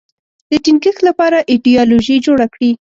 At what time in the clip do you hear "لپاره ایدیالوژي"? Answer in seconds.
1.09-2.17